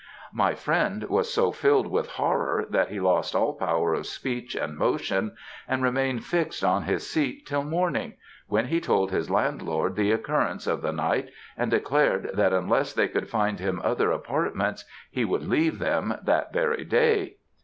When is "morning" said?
7.63-8.15